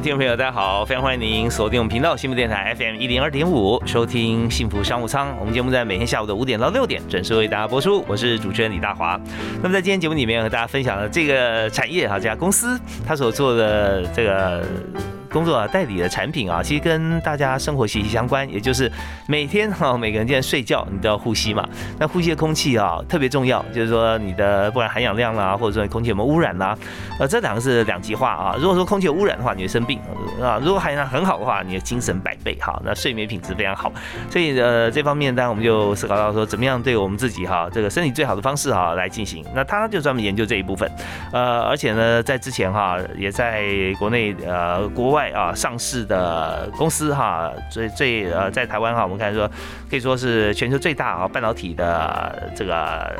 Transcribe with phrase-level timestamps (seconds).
[0.00, 5.34] 听众朋友，大家好，非常欢迎您锁定我们频道幸福电台 FM 一零二点五，收听幸福商务舱。
[5.38, 9.18] 我们节目在每天下午的五点到六点准时为大家播出，我是主持人李大华。
[9.62, 14.64] 那么在今天节目里面和大家分享的这个产业哈，这家公司它所做的这个。
[15.34, 18.90] 工作啊，代理的产品啊，其实跟大家生活息息相关，也就是
[19.26, 21.68] 每天哈， 每个人现在睡觉你都要呼吸嘛。
[21.98, 26.78] 那呼吸的空气啊，特别重要，就是说你的不管含氧量啦，或者说空气有没有污染啦，
[27.18, 28.54] 呃，这两个是两极化啊。
[28.56, 29.98] 如果说空气有污染的话，你会生病
[30.40, 33.92] 啊；如果含氧量很好的话，你的精神百倍哈，那睡眠品质非常好。
[34.30, 39.44] 所以呃，这方面当然我们就思考到说，怎么样对我们自己哈，这个身体最好的方式哈来进行。
[39.52, 40.88] 那他就专门研究这一部分，
[41.32, 43.64] 呃，而且呢，在之前哈，也在
[43.98, 45.23] 国内呃国外。
[45.30, 49.48] 啊，上市的公司哈，最最呃，在台湾哈，我们看说
[49.88, 53.14] 可以说是全球最大啊半导体的这个。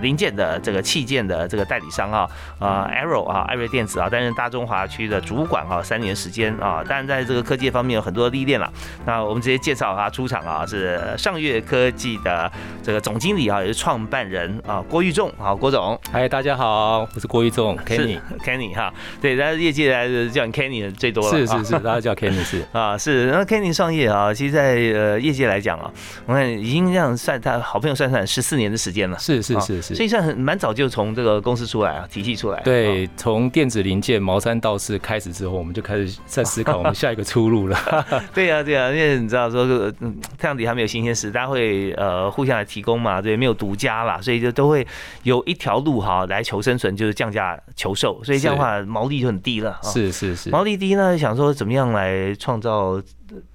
[0.00, 2.28] 零件的这个器件的这个代理商啊，
[2.58, 8.70] 啊，Arrow 啊，艾瑞电子啊，担任大中华区的主管啊，三年时间啊，当然在这个科技方面有很多的历练了。
[9.06, 12.50] 那我们直接介绍他出场啊，是上月科技的
[12.82, 22.64] 这个总经理啊，也是创办人啊，郭玉仲啊，郭总，嗨，大家好，我是郭玉仲，Kenny，Kenny 哈，对，大家业界来叫你 Kenny 的最多了，是是是，大家叫 Kenny 是。
[22.72, 25.90] 啊，是，那 Kenny 创业啊，其实，在呃业界来讲啊，
[26.26, 29.94] 我看已经这样算他好朋友算算十四年的时间了，是是是是。
[29.94, 32.60] 所以算很蛮早就从这个公司出来啊，体系出来。
[32.62, 37.78] 对，从电子零件毛三到四开始之后，我们就开始在思考我们下一个出路了。
[38.32, 39.64] 对呀，对呀，因为你知道说，
[40.00, 44.86] 嗯，太阳底下没有新鲜事，大家会呃互相来提供嘛，对，没有独家啦，所以就都会
[45.24, 49.78] 有一条路哈来求生存，就是降价求售，所以这样的话毛利就很低了。
[49.82, 53.02] 是是是，毛利低呢，想说怎么样来创造。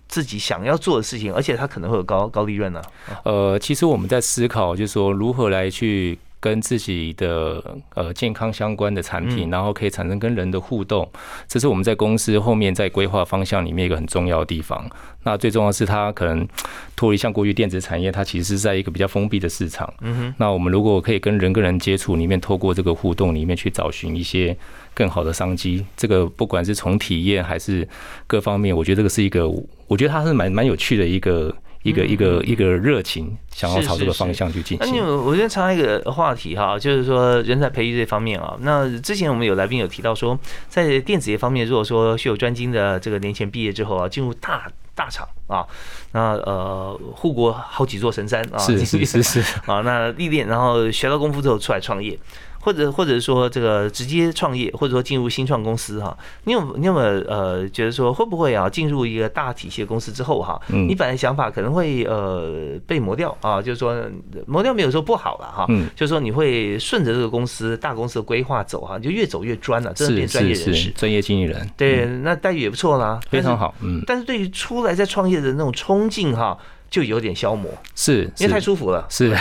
[0.10, 2.82] 自己想要做的事情，而且它可能会有高高利润呢。
[3.26, 11.10] 呃，其实我们在思考，就是说如何来去跟自己的呃健康相关的产品，然后可以产生跟人的互动，
[11.48, 14.90] 这是我们在公司后面在规划方向里面一个很重要的地方。
[15.24, 16.48] 那最重要是它可能
[16.96, 19.94] 脱离像过去电子产业，它其实是在一个比较封闭的市场。
[20.02, 20.34] 嗯哼。
[20.38, 24.56] 那我们如果可以跟人跟人接触，里面透过这个互动里面去找寻一些。
[24.96, 27.88] 更好的商机，这个不管是从体验还是
[28.28, 29.48] 各方面，我觉得这个是一个，
[29.88, 34.98] 我觉得它是蛮蛮有趣的一个一个一个一个热情，想要朝这个方向去进行。
[34.98, 45.66] 那我先插一个话题哈，就是说人才培育这方面啊，那之前我们有来宾有提到说，在电子业方面，如果说学有专精的这个年前毕业之后啊，进入大大厂啊，
[46.12, 52.20] 那呃护国好几座神山啊，是是是是 啊，那历练然后学到功夫之后出来创业。
[52.62, 64.04] 或者或者说这个直接创业，或者说进入新创公司哈，你有你有没有呃觉得说会不会啊进入一个大体系的公司之后哈，你本来想法可能会呃被磨掉啊，就是说
[64.46, 65.66] 磨掉没有说不好了哈，
[65.96, 76.58] 就是说你会顺着这个公司大公司的规划走哈，就越走越专了，真的变专业人士，专业经理人，对，那待遇也不错啦，非常好，嗯，但是对于出来在创业的那种冲劲哈。
[76.90, 79.06] 就有点消磨，是因为太舒服了。
[79.10, 79.36] 是，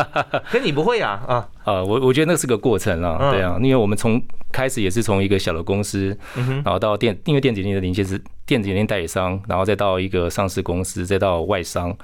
[0.50, 1.82] 可你不会啊啊啊！
[1.82, 6.16] 我我觉得那是个过程啊，对啊，因为我们从开始也是从一个小的公司，
[6.64, 11.96] 然后到电，因为电子零的零件是电子零件代理商，然后再到一个上市公司，再到外商，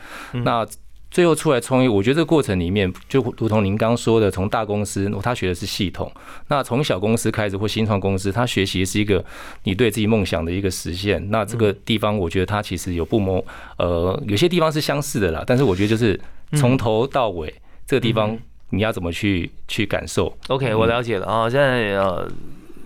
[0.44, 0.66] 那。
[1.10, 6.10] 最后出来创业，我觉得这个过程里面就如同您刚刚说的，从大公司他学的是系统，
[6.46, 9.24] 那从小公司开始或新创公司，他学习是一个
[9.64, 11.30] 你对自己梦想的一个实现。
[11.30, 13.44] 那这个地方，我觉得它其实有不谋，
[13.78, 15.42] 呃，有些地方是相似的啦。
[15.44, 16.18] 但是我觉得就是
[16.52, 17.52] 从头到尾
[17.86, 18.38] 这个地方，
[18.68, 21.50] 你要怎么去去感受？OK，我了解了啊。
[21.50, 22.30] 现在呃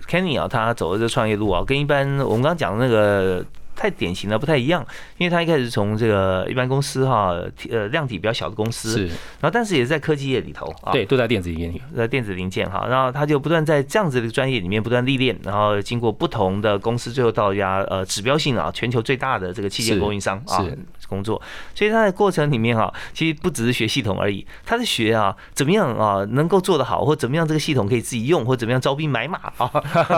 [0.09, 3.45] ，Kenny 啊，他走的这创业路啊，跟一般我们刚刚讲的那个。
[3.75, 4.85] 太典型了，不太一样，
[5.17, 7.35] 因为他一开始从这个一般公司哈，
[7.69, 20.65] 呃，量体比较小的公司，是，然后但是也在科技业里头啊，对，都在电子业里，在电子零件哈，然后他就不断在这样子的专业里面不断历练，然后经过不同的公司，最后到一家呃指标性啊，全球最大的这个器件供应商啊。
[21.07, 21.39] 工作，
[21.75, 29.69] 所以他的过程里面哈，其实不只是学系统而已，他是学啊，怎么样啊，能够做得好，或怎么样这个系统可以自己用，或怎么样招兵买马啊，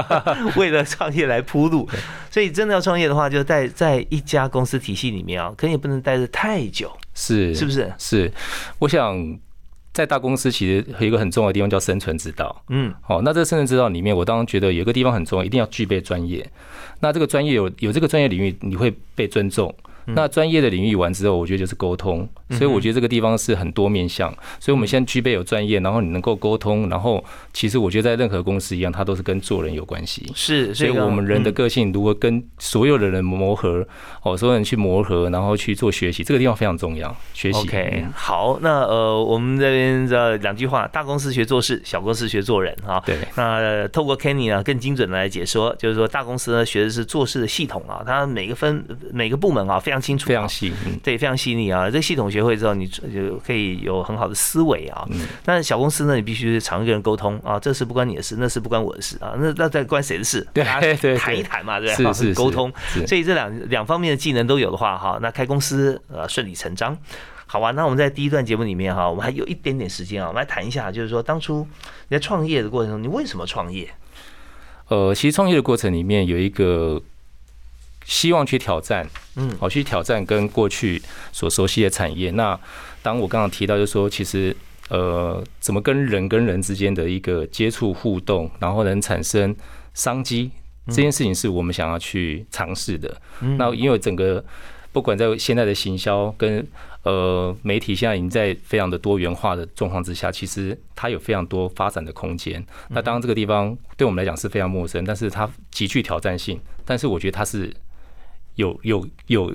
[0.55, 1.89] 为了创业来铺路。
[2.31, 7.91] 所以真的要创业的话，就在在一家公司体系里面啊，可能也不能待的太久，是是不是？
[7.97, 8.31] 是，
[8.77, 9.39] 我想。
[9.97, 12.55] 在大公司其实有一个很重要的地方叫生存之道。
[12.69, 16.47] 嗯，好，那这个生存之道里面，我当然觉得有一个地方很重要，一定要具备专业。
[16.99, 19.73] 那这个专业有有这个专业领域，你会被尊重。
[20.09, 24.33] 那专业的领域完之后，我觉得就是沟通，所以我觉得这个地方是很多面向。
[24.57, 27.21] 所以我们先具备有专业，然后你能够沟通，然后
[27.51, 30.25] 其实我觉得在任何公司一样，它都是跟做人有关系。
[30.33, 33.85] 是，所以我们人的个性如果跟所有的人磨合，
[34.23, 37.13] 哦，所有人去磨合，然后去做学习，这个地方非常重要。
[37.33, 37.59] 学习。
[37.59, 42.75] OK，好，那呃，我们这边的两句话：大公司学做事，小公司学做人。
[42.83, 43.17] 哈，对。
[43.35, 50.01] 那透过 Kenny 呢，更精准的来解说，就是说大公司呢学的是做事的系统啊，它每个分每个部门啊非常。
[50.07, 50.71] 清楚，非常细，
[51.03, 51.91] 对，非常细腻啊！
[51.91, 55.05] 这系统学会之后，你就可以有很好的思维啊。
[55.43, 60.47] 但是小公司呢，你必须常跟人沟通啊，这事不关你的事，那事不关我的事啊，那那在关谁的事？
[60.53, 60.63] 对
[61.01, 62.71] 对，谈一谈嘛，对是是沟通。
[63.05, 66.97] 所以这两两方面的技能都有的话，哈，那开公司呃顺理成章。
[67.47, 71.65] 好吧，那我们在第一段节目里面哈，我们还有一点点时间啊，我们来谈一下，就是说当初
[72.09, 73.89] 你在创业的过程中，你为什么创业？
[74.89, 77.01] 呃，其实创业的过程里面有一个。
[78.09, 79.05] 希望去挑战，
[79.35, 81.01] 嗯，好，去挑战跟过去
[81.33, 82.31] 所熟悉的产业。
[82.31, 82.57] 那
[83.03, 84.55] 当我刚刚提到，就是说，其实
[84.87, 89.53] 呃，怎么跟人跟人之间的一个接触互动，然后能产生
[89.93, 90.49] 商机，
[90.85, 93.13] 这件事情是我们想要去尝试的。
[93.57, 94.41] 那因为整个
[94.91, 96.65] 不管在现在的行销跟
[97.03, 102.65] 呃媒体现在已经在非常的多元化的状况之下，其实它有非常多发展的空间。
[102.89, 106.59] 那当然这个地方对我们来讲是非常陌生，但是它极具挑战性。
[106.85, 107.73] 但是我觉得它是。
[108.57, 109.53] 有有有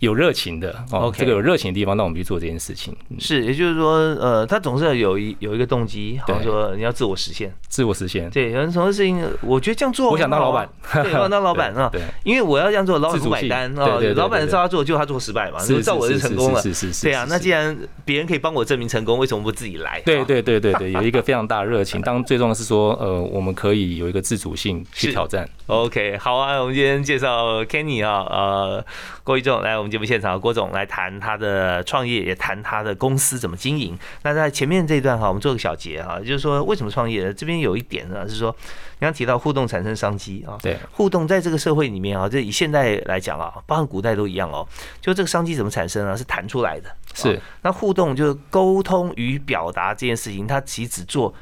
[0.00, 2.94] 有热情的哦，这个有热情的地方，让我们去做这件事情。
[3.18, 8.28] 是，也就是说，呃，他总是要有一有一个动机，好像说你要自我实现，自我实现。
[8.28, 11.88] 对，有什么事情，我觉得这样做，我想当老板，对，我想当老板啊。
[11.90, 13.96] 对，因为我要这样做，老板不买单啊。
[13.98, 15.58] 对老板照他做，就他做失败嘛。
[15.58, 16.60] 是，照我就成功了。
[16.60, 17.06] 是是是。
[17.06, 17.74] 对啊，那既然
[18.04, 20.02] 别人可以帮我证明成功，为什么不自己来？
[20.04, 22.02] 对对对对对，有一个非常大的热情。
[22.02, 25.48] 当最重要是说，呃，我们可以有一个自主性去挑战。
[25.68, 28.84] OK，好啊，我们今天介绍 Kenny 啊，呃。
[29.24, 33.96] 郭一仲来我们节目现场，郭总来谈他的创业，也谈他的公司怎么经营。
[34.22, 37.32] 那在前面这一段哈，我们做个小结哈，就是说为什么创业呢？
[37.32, 38.54] 这边有一点呢，是说
[38.98, 44.66] 你刚提到互动产生商机啊，对，互动在这个社会里面啊，这以现在来讲啊，包含古代都一样哦，
[45.00, 46.16] 就这个商机怎么产生啊？
[46.16, 47.40] 是谈出来的，是。
[47.62, 51.32] 那互动就是沟通与表达这件事情，它其实只做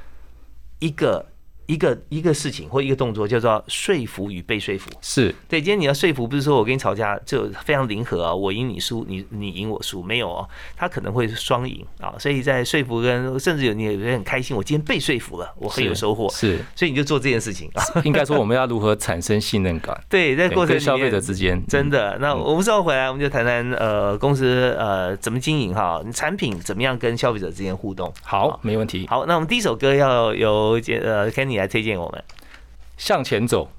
[0.81, 1.30] 一个。
[1.70, 5.61] 一个一个事情或一个动作叫做说服与被说服，是对。
[5.61, 12.12] 今天你要说服，不是说我跟你吵架就非常零和啊，我赢你输，你你赢我输，没有哦，他可能会双赢啊。
[12.19, 16.58] 所以在说服跟甚至有你也很开心，我今天被说服了，我很有收获，是。
[16.75, 17.70] 所以你就做这件事情。
[18.02, 19.96] 应该说我们要如何产生信任感？
[20.11, 22.19] 对，在过程消费者之间真的。
[22.20, 28.12] 那我们稍后回来，我们就谈谈呃公司呃怎么经营哈，你产品怎么样跟消费者之间互动？
[28.22, 29.06] 好，没问题。
[29.08, 32.24] 好，那我们第一首歌要由呃 Kenny 来推荐我们。
[32.96, 33.70] 向前走，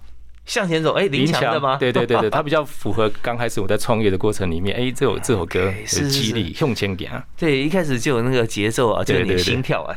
[0.46, 1.78] 向前走，哎，林强的吗？
[1.78, 7.06] 对对对对，他比较符合刚开始我在创业的过程里面，哎，这首这首歌 是激励向前走，
[7.38, 9.96] 对，一开始就有那个节奏啊，就有点心跳啊，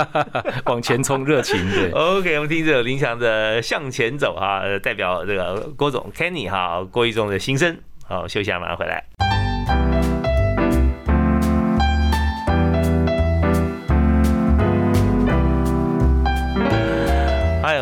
[0.66, 1.56] 往前冲，热情。
[1.70, 7.78] 对， OK，我们听这首林强的《向前走》啊，代表这个郭总 Kenny 哈，郭一中的心声。
[8.06, 9.17] 好，休息下，马上回来。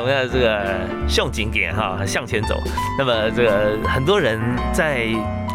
[0.06, 2.60] 们要这个向景点哈，向前走。
[2.98, 4.40] 那么这个很多人
[4.72, 5.08] 在。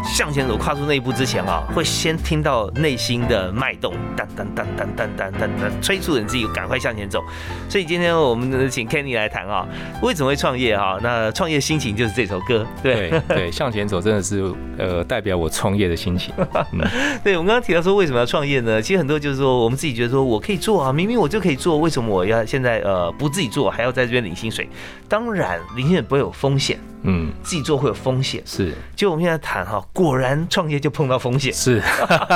[0.04, 7.22] 向前走，跨出那一步之前啊，会先听到内心的脉动，当当当当当当当当，催促你自己赶快向前走。
[7.68, 9.64] 所以今天我们请 Kenny 来谈啊，
[10.02, 10.98] 为什么会创业哈？
[11.04, 16.34] 那创业心情就是这首歌，对对， 向前走真的是呃代表我创业的心情。
[17.22, 18.82] 对，我们刚刚提到说为什么要创业呢？
[18.82, 24.68] 其实很多就是说我们自己觉得说我可以做啊，明明我就可以做，为什么我要现在呃不自己做，还要在这边领薪水？
[25.08, 25.41] 当然
[25.76, 26.78] 领薪水不会有风险。
[27.04, 28.72] 嗯，自己做会有风险，是。
[28.94, 31.82] 就我们现在谈哈，果然创业就碰到风险，是。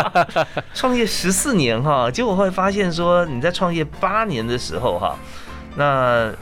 [0.75, 5.17] 创业十四年哈，结果会发现说你在创业八年的时候哈，
[5.77, 6.35] 那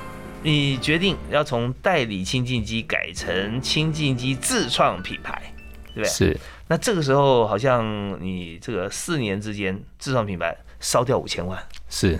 [0.43, 5.43] 你决定要从代理清净机改成清净机自创品牌，
[5.95, 6.09] 对不对？
[6.09, 6.41] 是。
[6.69, 7.85] 那这个时候好像
[8.23, 12.19] 你这个四年之间自创品牌烧掉五千万，是。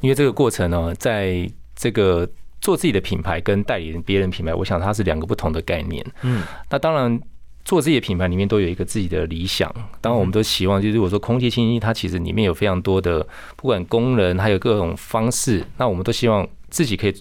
[0.00, 2.28] 因为这个过程呢，在这个。
[2.60, 6.04] 做自己的品牌跟代理人别人品牌，我想它是两个不同的概念。
[6.22, 7.20] 嗯，那当然
[7.64, 9.72] 做自己的品牌里面都有一个自己的理想。
[10.00, 13.26] 当然，我们都希望，就是如果说空气清新剂，它其实里面有非常多的
[13.56, 17.14] 不管功能，还有各种方式，那我们都希望自己可以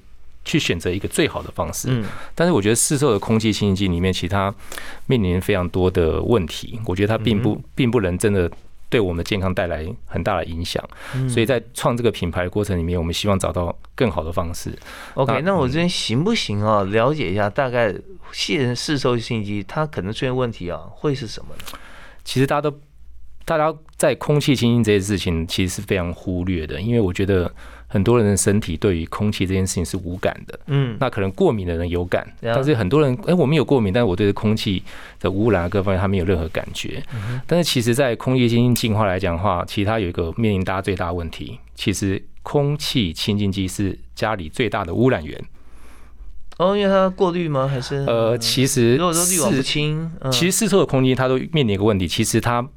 [0.46, 1.88] 去选择一个最好的方式。
[1.92, 4.54] 嗯，但是我觉得市售的空气清新剂里面，其他
[5.08, 6.80] 面临非常多的问题。
[6.86, 8.50] 我觉得它并不并不能真的
[8.90, 10.84] 对我们的健康带来很大的影响。
[11.14, 14.78] 嗯所以在创这个品牌的过程里面，我们希望找到更好的方式。
[15.14, 16.84] OK，那那我这边行不行啊？
[16.84, 17.94] 了解一下，大概
[18.32, 21.80] 现人市售信息它可能出现问题啊，会是什么呢？
[22.24, 22.80] 其实大家都，
[23.46, 27.52] 大家在空气清新这件事情其实是非常忽略的，因为我觉得
[27.92, 30.58] 很多人的身体对于空气这件事情是无感的。
[30.68, 34.82] 嗯，那可能过敏的人有感，但是很多人，哎、我没有过敏，但是我对空气
[35.20, 37.04] 的污染啊各方面他没有任何感觉。
[37.48, 45.44] 但是其实，在空气清化来讲的话，其实它有一个面临大家最大的问题，其实空气清净机是家里最大的污染源。
[46.58, 47.68] 哦，因为它过滤吗？
[47.68, 52.68] 还是呃，其实如果说滤网不清，嗯其实四周的空气它都面临一个问题，其实它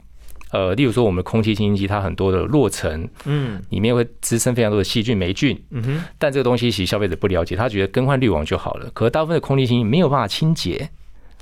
[0.53, 8.91] 呃，例如说我们的空气清新机，它很多的落尘嗯里面会滋生非常多的细菌、霉菌，嗯哼，但这个东西其实消费者不了解，他觉得更换滤网就好了。
[8.93, 10.91] 可是大部分的空气清新没有办法清洁，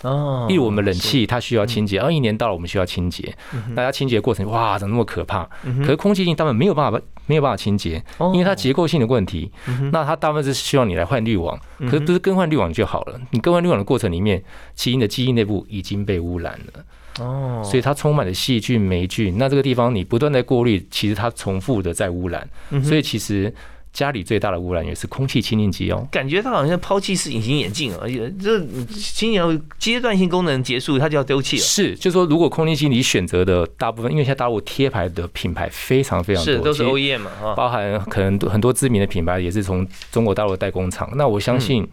[0.03, 3.37] 哦，例如我们冷气它需要清洁，而一年到了我们需要清洁，
[3.75, 5.49] 大家清洁的过程哇，怎么那么可怕？
[5.81, 9.51] 可是空气清新他们没有办法没有办法清洁，哦因为它结构性的问题
[9.93, 13.21] 那它大部分是需要你来换滤网，可是不是更换滤网就好了。
[13.33, 14.43] 你更换滤网的过程里面，
[14.75, 16.85] 基因的基因内部已经被污染了。
[17.19, 19.37] 哦，所以它充满了细菌、霉菌。
[19.37, 22.49] 那这个地方你不断在过滤，其实它重复的在污染。
[22.71, 23.53] 嗯所以其实
[23.93, 26.07] 家里最大的污染源是空气清净机哦。
[26.13, 31.63] 感觉它好像抛弃式隐形眼镜，而且这今年阶段性功能结束，它就要丢弃了。
[31.63, 41.11] 是，就是说，如果空气清你选择的大部分，因为现在大陆贴牌的品牌非常非常多，是，都是其实 OEM 嘛，哈，包含可能很多知名的品牌也是从中国大陆的代工厂。
[41.17, 41.85] 那我相信，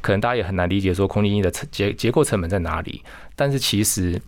[0.00, 3.02] 可能大家也很难理解说空气机的成结结构成本在哪里。
[3.36, 4.18] 但是其实，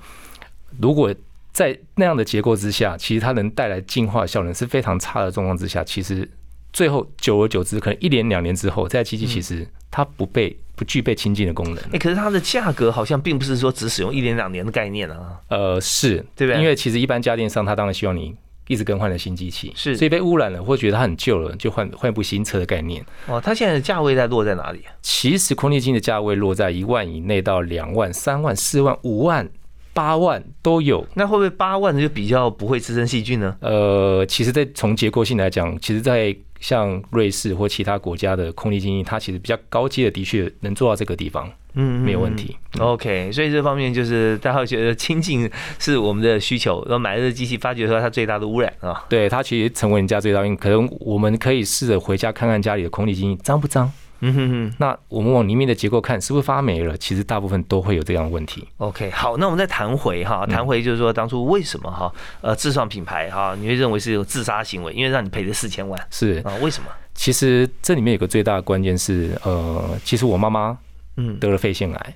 [0.81, 1.15] 如果
[1.53, 6.29] 在那样的结构之下，其实它能带来净化效能是非常差的状况之下，其实
[6.73, 11.79] 最后久而久之，可能一年两年之后，这台机器其实它不被不具备清净的功能。
[11.93, 18.35] 哎，可是它的价格好像并不是说只使用一年两年的概念啊，呃，是对不对因为其实一般家电商他当然希望你
[18.67, 23.05] 一直更换的新机器，是所以被污染了或觉得它很旧了，就换换一部新车的概念。
[23.27, 24.91] 哦，它现在的价位在落在哪里啊？
[25.03, 29.49] 其实空气净的价位落在一万以内到两万、三万、四万、五万、
[29.95, 31.07] 八万都有。
[31.15, 33.57] 那会不会八万就比较不会滋生细菌呢？
[33.61, 42.35] 呃，其实，在从结构性来讲，其实，在像瑞士或其他国家的空气清新，它其实比较高阶的，的确能做到这个地方，嗯没有问。
[42.35, 42.57] 题。
[42.79, 45.49] OK，所以这方面就是大家会觉得清净
[45.79, 49.05] 是我们的需求，然后买了这机器，发觉说它最大的污染啊。
[49.09, 53.93] 对，它其实成为人家最大因，可能我们可以试着回家看看家里的空气清新脏不脏。
[54.27, 56.97] 嗯哼哼那我们往里面的结构看，是不是发霉了？
[56.97, 58.67] 其实大部分都会有这样的问题。
[58.79, 66.55] ，OK，好，那我们再谈回哈，谈回就是说当初为什么哈，呃，自创品牌哈，你会认为是有自杀行为，因为让你赔了四千万是，啊？
[66.63, 66.89] 为什么？
[67.15, 70.79] 其实这里面有个最大的关键是，呃，其实我妈妈
[71.17, 72.15] 嗯，得了肺腺癌。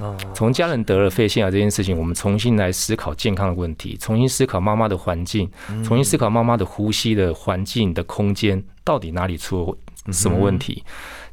[0.00, 5.48] 哦，从家人得了肺腺癌这件事情，我们重新来思考健康的问题，重新思考妈妈的环境，
[5.84, 10.82] 重新思考妈妈的呼吸的环境的空间到底哪里出了什么问题。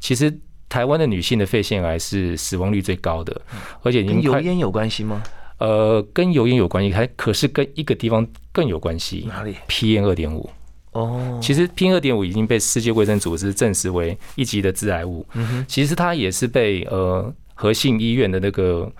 [0.01, 3.41] 其实台湾的女性的肺腺癌是死亡率最高的，
[3.83, 5.23] 而且已跟油烟有关系吗？
[5.59, 10.49] 呃跟油烟有关系，还可是跟一个地方更有关系哪里？，PM 二点五。
[10.93, 15.25] 哦，其实 PM 二点五已经被世界卫生组织证实为一级的致癌物。
[15.35, 18.91] 嗯哼，其实它也是被呃和信医院的那个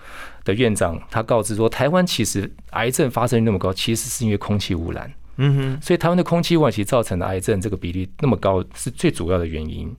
[0.44, 5.12] 的院长他告知说，台湾其实癌症发生率那么高，其实是因为空气污染。
[5.36, 9.94] 嗯哼，所以台湾的空气污染其实造成的癌症这个比例那么高，是最主要的原因。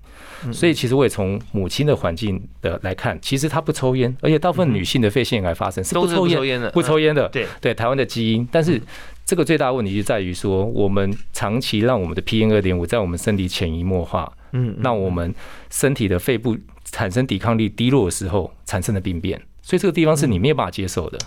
[0.51, 7.27] 所以其实我也从母亲的环境的来看，其实她不抽烟，而且大部分女性的肺腺癌发生是不抽烟不抽烟的，不抽烟的。
[7.29, 8.81] 对，对台湾的基因，但是
[9.25, 15.33] 这个最大的问题就在于说，我们长期让我们的 PM 二点五在我们身体潜移默化，嗯，让我们
[15.69, 21.17] 身体的肺部产生抵抗力低落的时候产生的病变，所以这个地方是你没有办法接受的。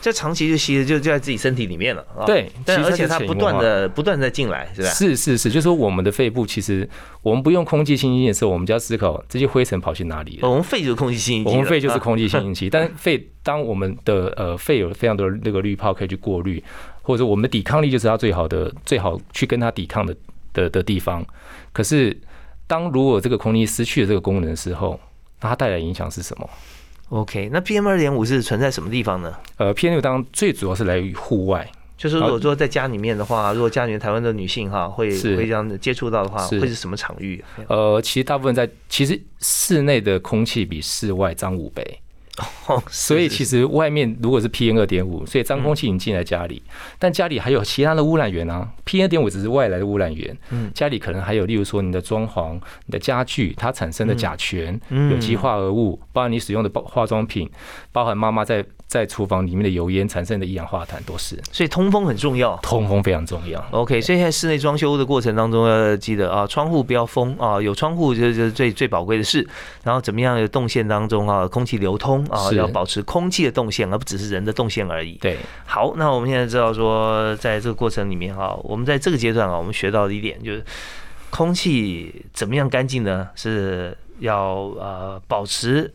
[0.00, 4.88] 这长期就吸的就就在自己身体里面了啊。，对，但而且它不断的不断的进来，是吧？
[4.88, 6.88] 是是是，就是说我们的肺部其实
[7.22, 10.48] 我们不用空气清新剂的时候，我们就要思考这些灰尘跑去哪里了。
[10.48, 16.62] 我们肺就是空气清新剂，我们肺就是啊空气清新剂， 但是肺当我们的呃肺有非常多的那个滤泡可以去过滤，
[17.02, 20.16] 或者说我们的抵抗力就是它最好的最好去跟它抵抗的
[20.52, 21.24] 的的地方。
[21.72, 22.16] 可是
[22.66, 25.00] 当如果这个空气失去了这个功能的时候，
[25.40, 26.48] 那它带来影响是什么？
[27.10, 29.32] OK，那 PM 二点五是存在什么地方呢？
[29.58, 37.42] 呃，PM 六当然最主要是来于户外，就是如果说在家里面的话，如果家里面台湾的女性哈会会这样接触到的话，是会是什么场域？
[37.68, 42.00] 呃，其实大部分在其实室内的空气比室外脏五倍。
[42.68, 46.62] 哦，所以其实实外面如果是 PM 二点五，所以脏空气已经进来家里，
[46.98, 48.68] 但家里还有其他的污染源啊。
[48.84, 50.70] PM 二点五只是外来的污染源，嗯。
[50.74, 52.54] 家里可能还有，例如说你的装潢、
[52.86, 55.10] 你的家具，它产生的甲醛、嗯。
[55.12, 57.50] 有机化合物，包含你使用的化化妆品，
[57.92, 61.36] 包含妈妈在在厨房里面的油烟产生的一氧化碳都是。
[61.50, 62.56] 所以通风很重要。
[62.62, 63.64] 通风非常重要。
[63.70, 69.46] OK，所以在室内装修的过程当中，要记得啊，窗户不要封啊，有窗户就是最最宝贵的事。
[69.82, 75.14] 然后怎么样有动线当中啊，空气流通啊，要保持空气的动线，而不只是人的动线而已。
[75.14, 80.64] 对，好，那我们现在知道说，在这个过程里面哈，我们在这个阶段啊，我们学到的一点就是，
[81.30, 83.28] 空气怎么样干净呢？
[83.34, 85.92] 是要呃保持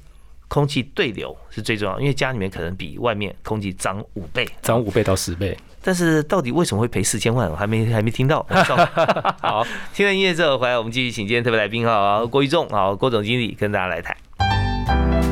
[0.52, 5.58] 空气对流是最重要，因为家里面可能比外面空气脏五倍，脏五倍到十倍。
[5.82, 8.46] 但是到底为什么会赔四千万，我还没还没听到。
[9.40, 15.31] 好，听了音乐之后回来，我们继续请今天特别来宾哈，郭玉仲好，郭总经理跟大家来谈。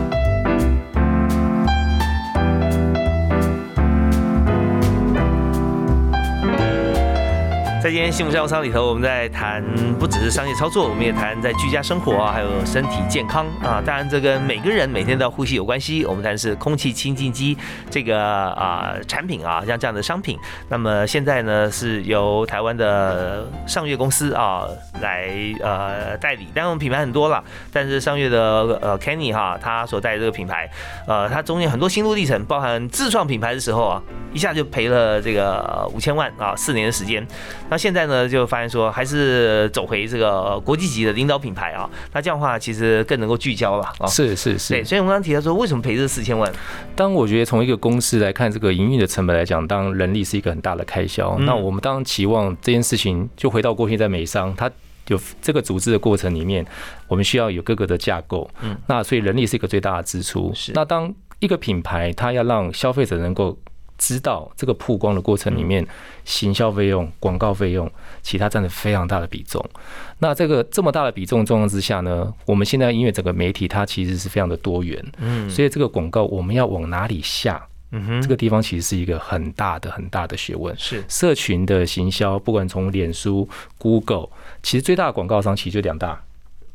[7.81, 9.63] 在今天幸福商务舱里头，我们在谈
[9.97, 13.81] 不只是商业操作，我们也谈在居家生活啊，还有身体健康啊。
[13.85, 16.05] 当然，这跟每个人每天都要呼吸有关系。
[16.05, 17.57] 我们谈的是空气清净机
[17.89, 20.37] 这个啊产品啊，像这样的商品。
[20.67, 24.65] 那么现在呢，是由台湾的上月公司啊
[24.99, 25.29] 来
[25.61, 26.47] 呃代理。
[26.53, 30.69] 当然，我们品牌很多了，但是上月的呃 Kenny 哈，他所带这个品牌，
[31.07, 34.01] 呃，他中间很多心路历程，包含自创品牌的时候啊，
[34.33, 37.25] 一下就赔了这个五千万啊，四年的时间。
[37.71, 44.05] 那现在呢，就发现说还是走回这个国际级的领导品牌啊，那这样的话其实更能够聚焦了啊。
[44.07, 44.85] 是是对，是。
[44.85, 46.51] 所以我们刚刚提到说，为什么赔这四千万？
[46.95, 51.35] 当我觉得从一个公司来看这个营运的成本来讲，当然人力是一个很大的开销。
[51.39, 54.69] 嗯那我们当然期望这件事情就回到过去在美商，它
[55.07, 56.65] 有这个组织的过程里面，
[57.07, 58.49] 我们需要有各个的架构。
[58.61, 60.51] 嗯，那所以人力是一个最大的支出。
[60.53, 63.57] 是那当一个品牌它要让消费者能够
[63.99, 65.85] 知道这个曝光的过程里面，
[66.25, 67.87] 行销费用、广告费用，
[68.23, 69.63] 其他占了非常大的比重。
[70.17, 75.47] 那这个这么大的比重状况之下呢，我们现在因为整个媒体它其实是非常的多元，嗯。
[75.49, 80.75] 所以这个广告我们要往哪里下，嗯哼，这个地方其实是一个很大的很大的学问。
[80.77, 81.03] 是。
[81.07, 84.29] 社群的行销，不管从脸书、Google，
[84.63, 86.21] 其实最大的广告商其实就两大，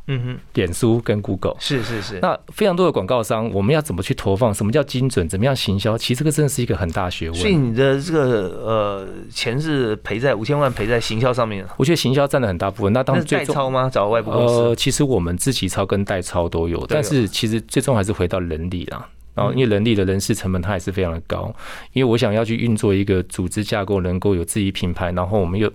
[0.06, 1.56] 嗯哼，脸书跟 Google。
[1.58, 2.18] 是是是。
[2.20, 4.52] 那非常多的广告商，我们要怎么去投放？
[4.52, 5.28] 什么叫精准？
[5.28, 5.97] 怎么样行销？
[5.97, 7.38] 其实这个真的是一个很大学问。
[7.38, 12.93] 所以你的这个呃钱是赔在五千万赔在行销上面，我觉得行销占了很大部分。
[12.93, 13.88] 那当代抄吗？
[13.90, 14.54] 找外部公司？
[14.54, 19.08] 呃，其实我们自己抄跟代抄都有，但是其实最终还是回到人力啦。
[19.34, 21.52] 然后，因为人力的人事成本它也是非常的高，
[21.93, 25.69] 因为我想要去运作一个组织架构，能够有自己品牌，然后我们又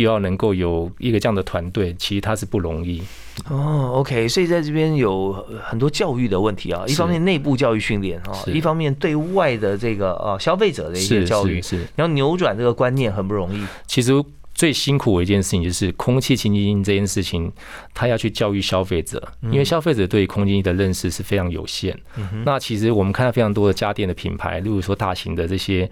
[0.00, 3.02] 又要能够有一个这样的团队，其实它是不容易。
[3.48, 5.32] 哦，OK，所以在这边有
[5.62, 13.64] 很多教育的问题啊，一方面内部教育训练啊，一方面对外的这个呃消费者的一些教育是，是，你要扭转这个观念很不容易。
[13.86, 14.12] 其实
[14.52, 17.50] 最辛苦的一件事情就是空气清新这件事情，
[17.94, 21.98] 他要去教育消费者，因为消费者对空气的认识是非常有限。
[22.44, 25.90] 那其实我们看到非常多的家电的品牌，例如说大型的这些。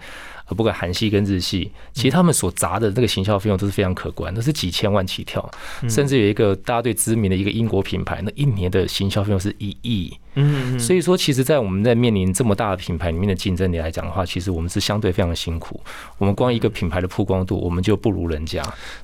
[0.49, 5.49] 呃，不管韩系跟日系，其实他们所砸的那个行销费用都是非常可观，都是几千万起跳，
[5.89, 10.13] 甚至有一个大家最知名的一个英国品牌，那一年的行销费用是一亿。
[10.41, 15.81] 嗯，所以说，其实，在我们在面临这么大的品牌里面的竞争力来讲的话，其实我们是相对非常的辛苦。
[16.17, 18.63] 我们光一个品牌的曝光度，我们就不如人家。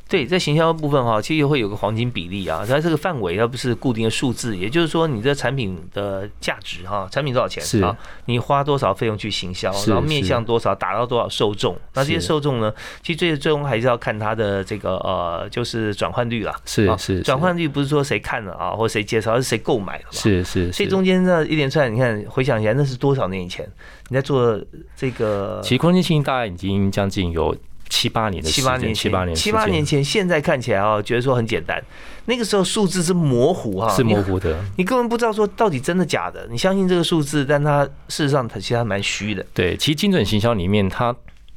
[0.08, 7.96] 对，在行销部分哈，其实会有个黄金比例啊，它这个范围它不是固定的数字，也就是说，你这产品的价值哈，产品多少钱是啊？
[8.26, 11.76] 你花多少费用去行销，然后面向多少，达到多少受众？
[11.94, 16.52] 那这些受众呢，其实最最终还是要看它的这个呃，就是转换率啦。
[16.52, 20.12] 啊是是转换率不是说谁看了啊，或者谁介绍，而是谁购买了嘛。
[20.12, 20.72] 是是是。
[20.72, 23.66] 所以中间这一连串，你看回想起来，那是多少年以前
[24.08, 24.60] 你在做
[24.96, 25.60] 这个？
[25.62, 27.56] 其实空间清大概已经将近有
[27.88, 31.82] 七八年的，七八年，七八年，七八年前，现在看起来啊，觉得说很简单。
[32.26, 34.56] 那个时候数字是模糊哈，是模糊的。
[34.76, 36.46] 你，你根本不知道说到底真的假的。
[36.50, 39.44] 你相信这个数字，但它事实上它其实还蛮虚的。
[39.52, 41.14] 对，其实精准行销里面，它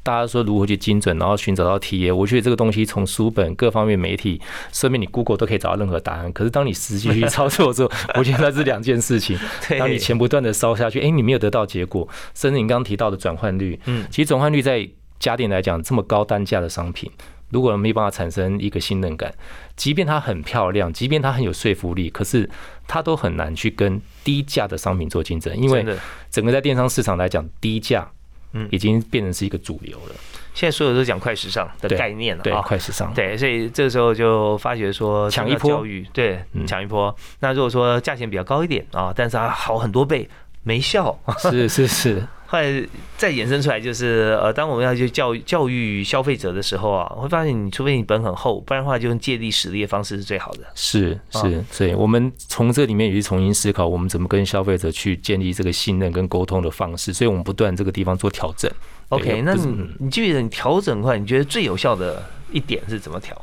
[0.08, 4.40] 大家说如何去精准，然后寻找到 TA，我觉得这个东西从书本各方面媒体，
[4.72, 6.32] 顺便你 Google 都可以找到任何答案。
[6.32, 9.38] 可是当你实际去操作的时候，我觉得那是两件事情。
[9.78, 14.88] 当你钱不断的烧下去，哎，你没有得到结果，甚至你刚刚提到的转换率，嗯其实转换率在
[15.20, 17.12] 家电来讲，这么高单价的商品，
[17.50, 19.34] 如果没办法产生一个信任感，
[19.76, 22.50] 即便它很漂亮，即便它很有说服力，可是
[22.88, 25.86] 它都很难去跟低价的商品做竞争，因为
[26.32, 28.10] 整个在电商市场来讲，低价
[28.54, 30.16] 嗯已经变成是一个主流了，
[30.54, 32.62] 现在所有都讲快时尚的概念了对，啊。
[32.62, 37.14] 快时尚，对，所以这时候就发觉说抢一波教育，对，嗯抢一波。
[37.40, 40.28] 那如果说价钱比较高一点啊，但是它好很多倍，
[40.64, 41.18] 没效。
[41.40, 42.84] 是是是，后来
[43.18, 50.62] 再衍生出来就是呃，当我们要去教教育消费者的时候啊，会发现你除非你本很厚，不然的话就用借力使力的方式是最好的。
[50.74, 58.72] 是是，所以我们从这里面也是重新思考，我们怎么跟消费者去建立这个信任跟沟通的方式，所以我们不断这个地方做调整。
[59.10, 63.40] OK，那你你记得你调整块，你觉得最有效的一点是怎么调？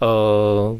[0.00, 0.76] 呃，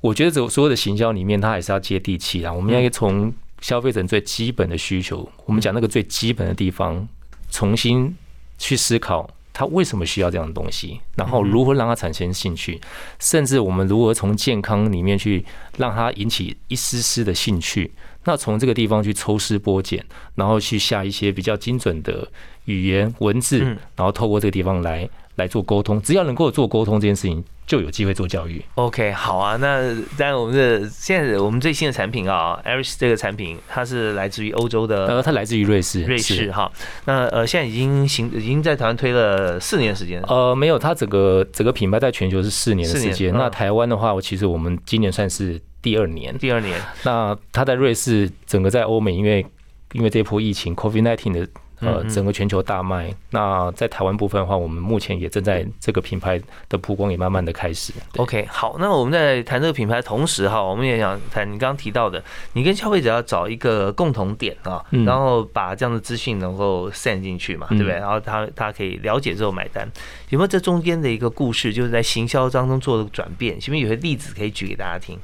[0.00, 2.52] 我觉得这所有的行销里面，它还是要接地气啊。
[2.52, 7.06] 我们要从消费者最基本的需求，我们讲那个最基本的地方，
[7.50, 8.14] 重新
[8.58, 12.80] 去思考他为什么需要这样的东西，然后如何让他产生兴趣，
[13.18, 15.44] 甚至我们如何从健康里面去
[15.76, 17.90] 让他引起一丝丝的兴趣。
[18.24, 22.30] 那从这个地方去抽丝剥茧，然后去下一些比较精准的
[22.66, 23.58] 语言文字，
[23.96, 26.00] 然后透过这个地方来来做沟通。
[26.02, 28.60] 只要能够做沟通这件事情，就有机会做教育。
[28.76, 36.72] OK，好啊，那当然我们的现在我们最新的产品啊，Aris 这个产品，它是来自于欧洲的，呃，它来自于瑞士，瑞士哈。
[37.04, 40.22] 那呃，现在已经行，已经在台湾推了四年时间。
[40.22, 43.34] 呃，没有，它整个整个品牌在全球是四年的时间。
[43.34, 46.80] 嗯、那台湾的话，我其实我们今年算是第二年，第二年。
[47.02, 49.44] 那它在瑞士，整个在欧美，因为
[49.92, 51.46] 因为这波疫情 COVID nineteen 的。
[51.80, 53.14] 呃，整个全球大卖。
[53.30, 57.92] 那在台湾部分的话，我们目前也正在这个品牌的曝光也慢慢的开始。
[58.16, 62.22] OK，好，那我们在谈这个品牌的同时哈，我们也想谈你刚刚提到的，
[62.54, 67.94] 你跟消费者要找一个共同点啊，然后把这样的资讯能够 send 进去嘛，对不对？
[67.94, 69.88] 然后他他可以了解之后买单。
[70.30, 73.60] 有没有这中间的一个故事，就是在行销当中做的转变？
[73.60, 75.18] 是不是有些例子可以举给大家听？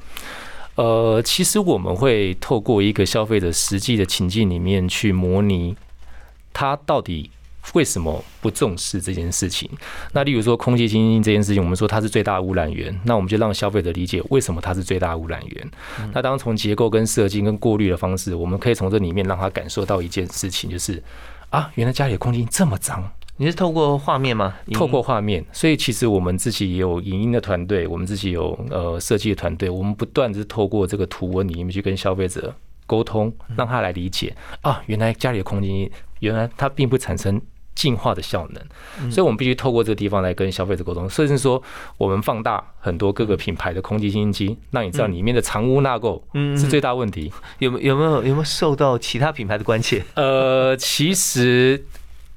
[0.76, 5.76] 呃，其实我们会透过一个消费者实际的情境里面去模拟。
[6.54, 7.30] 他到底
[7.72, 9.68] 为什么不重视这件事情？
[10.12, 15.70] 那例如说空气清新这件事情，我们说它是最大污染源，那我们就让消费者理解为什么它是最大污染源。
[16.12, 21.02] 那当从结构跟设计跟过滤的方式，我们可以从这里面让他感受到一件事情，就是
[21.48, 23.10] 啊，原来家里的空气这么脏。
[23.38, 24.54] 你是透过画面吗？
[24.74, 32.54] 透过画面，所以其实我们自己也有影音的团队，我们自己有呃设计的团队，我们不断是透过这个图文里面去跟消费者。
[32.86, 35.90] 沟通，让他来理解啊，原来家里的空气，
[36.24, 37.40] 原来它并不产生
[37.74, 41.62] 净化的效能，所以我们必须透过这个地方来跟消费者沟通，甚至说
[41.98, 46.20] 我们放大很多各个品牌的空气清新机，让你知道里面的藏污纳垢
[46.58, 47.32] 是最大问题。
[47.58, 50.02] 有没有没有有没有受到其他品牌的关切？
[50.14, 51.84] 呃，其实。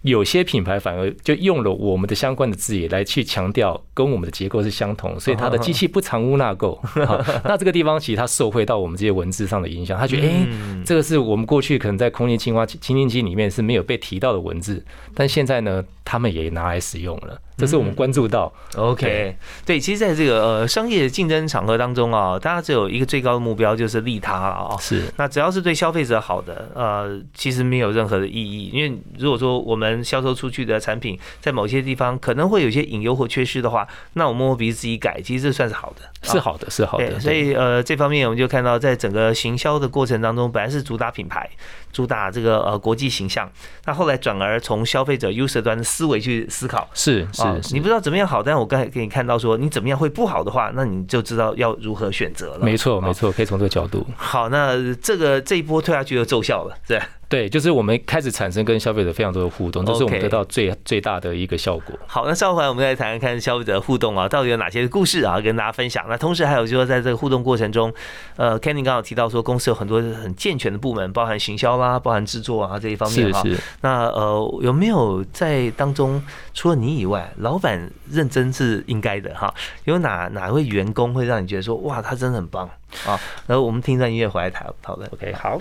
[0.04, 6.78] 有些品牌反而就用了我们的相关的字眼来去强调跟我们的结构是相同，所以它的机器不藏污纳垢。
[7.44, 10.48] 那这个地方其实它受惠到我们这些文字上的影响，他觉得哎，
[10.86, 17.42] 这个是我们过去可能在空气净化清净机里面是没有被提到的文字，但现在呢，他们也拿来使用了。
[17.58, 18.54] 这是我们关注到。
[18.76, 24.78] OK，对，其实在这个呃商业竞争场合当中啊，大家只有一个最高的目标就是利他了啊。
[24.78, 25.12] 是。
[25.18, 37.20] 那只要是对消费者好的，呃，其实没有任何的意义，因为如果说我们销售出去的产品在某些地方可能会有些隐忧或缺失的话，那我摸摸鼻子自己改，其实这算是好的，是好的，是好的。
[37.20, 41.50] 所以呃这方面我们就看到，在整个行销的过程当中，本来是主打品牌，
[41.92, 43.50] 主打这个呃国际形象，
[43.86, 47.44] 那后来转而从消费者 user 端的思维去思考，是是。
[47.74, 52.66] 你不知道怎么样好，但我刚才给你看到说，你怎么样会不好的话，那你就知道要如何选择了。
[52.66, 54.06] 没错，没错，可以从这个角度。
[54.16, 57.02] 好，那这个这一波推下去就奏效了，对。
[57.30, 61.94] 对，就是我们开始产生跟消费者非常多的互动，这是我们得到最最大的一个效果。
[62.08, 66.06] 好，那稍后回来我们再谈谈看消费者互动啊，到底有哪些故事啊，跟大家分享。
[66.08, 67.94] 那同时还有就是在这个互动过程中，
[68.38, 73.42] 呃，Kenny 刚好提到说，公司有很多很健全的部门，包含行销啦，包含制作啊这一方面哈。
[73.44, 73.62] 是是。
[73.82, 79.54] 那呃，有没有在当中，除了你以外，老板认真是应该的哈？
[79.84, 82.70] 有哪哪位员工会让你觉得说，哇，他真的很棒
[83.06, 83.20] 啊？
[83.48, 85.10] 然后我们听一段音乐回来讨讨论。
[85.12, 85.60] OK，好。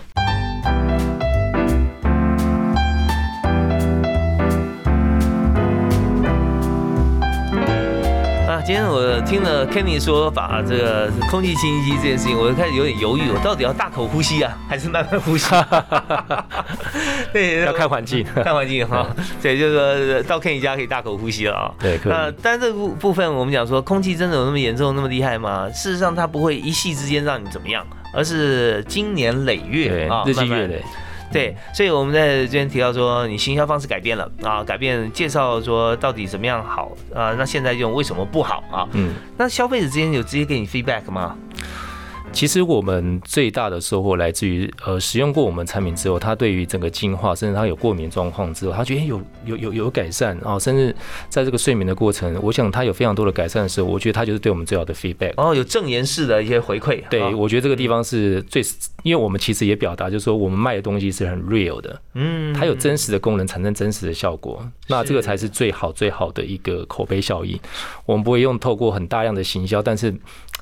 [8.67, 15.55] 今天我听了 Kenny 说把这个空气清新机这件事情，我就开始有点犹豫，我到底要大口呼吸啊，还是慢慢呼吸？
[17.33, 19.07] 对，要看环境，看环境哈。
[19.41, 21.73] 对，就是说到 Kenny 家可以大口呼吸了啊。
[21.79, 22.13] 对，可以。
[22.13, 25.71] 那但这部部分我们讲说，空气真的有那么严重、那么厉害吗？
[25.71, 30.85] 事实上，它不会一夕之间让你怎么样，而是经年累月啊，日积月累。
[31.33, 38.89] 对，所以我们在这边提到说，你行销方式改变了啊，改变介绍说到底怎么样好啊，那现在用为什么不好啊？
[38.93, 41.37] 嗯，那消费者之间有直接给你 feedback 吗？
[42.37, 50.95] 其实我们最大的收获来自于，呃，使用过我们产品之后，他对于整个净化，甚至他有过敏状况之后，他觉得有有有有改善啊，甚至
[51.31, 55.33] 在这个睡眠的过程，我想他有非常多的改善的时候，我觉得他就是对我们最好的 feedback。
[55.39, 57.03] 哦，有正言式的一些回馈。
[57.09, 58.63] 对，我觉得这个地方是最，
[59.03, 67.59] 因为我们其实也表达，就是说我们卖的东西是很 real 的，嗯，它有真实的功能，产生真实的效果，那这个才是最好最好的一个口碑效应。
[68.05, 70.15] 我们不会用透过很大量的行销，但是。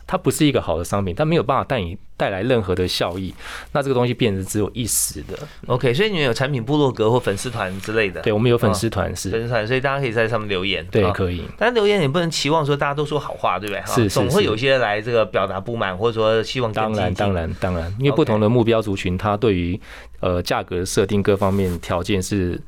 [0.06, 3.34] 它不是一个好的商品，它没有办法带你带来任何的效益，
[3.72, 5.36] 那这个东西变成只有一时的。
[5.66, 8.20] OK，所以你们有产品部落格或粉丝团之类的？
[8.20, 10.86] 对，我们有粉丝团是粉丝团，所以大家可以在上面留言。
[10.90, 11.42] 对，可以。
[11.58, 13.82] 但留言也不能期望说大家都说好话，对不对？
[13.86, 16.72] 是，总会有些来这个表达不满，或者说希望。
[16.72, 19.80] 当然，当然，当然，因为不同的目标族群，它对于
[20.20, 22.60] 呃价格设定各方面条件是。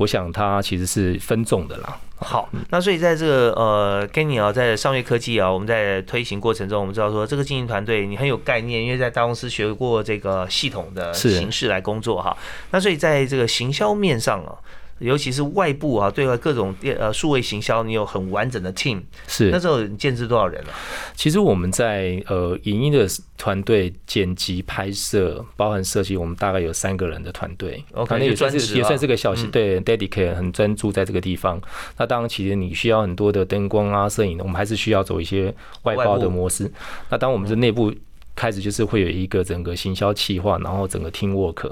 [0.00, 1.98] 我想它其实是分众的啦。
[2.16, 12.34] 好，那所以在这个呃，跟你啊，在上月科技啊，我们在推行过程中，我们知道说这个经营团队你很有概念，因为在大公司学过这个系统的形式来工作哈。
[12.70, 14.56] 那所以在这个行销面上啊。
[15.00, 20.70] 尤其是外部啊，对外各种电呃数位行销，你有很完整的 team，是那时候你建制多少人了？
[21.14, 27.82] 其实我们在呃影音的团队剪辑拍摄，包含设计，我们大概有三个人的团队。
[27.92, 31.60] OK，也算是也算是个小型，对，dedicate 很专注在这个地方。
[31.96, 36.70] 那当然，其实你需要很多的灯光啊、摄影，我们还是需要走一些外包的模式。
[37.08, 37.92] 那当我们是内部。
[38.36, 41.70] 开始就是会有一个整个行销企划，然后整个 team work。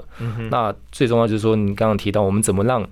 [0.51, 2.87] 那最重要就是说，你刚刚提到我们怎么让